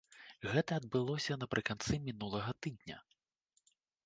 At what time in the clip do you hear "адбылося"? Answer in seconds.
0.79-1.37